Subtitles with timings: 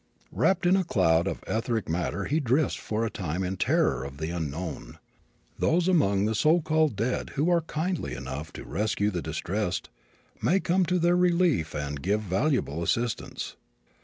[0.31, 4.17] Wrapped in a cloud of etheric matter he drifts for a time in terror of
[4.17, 4.97] the unknown.
[5.59, 9.89] Those among the so called dead who are kindly enough to rescue the distressed
[10.41, 13.57] may come to their relief and give valuable assistance.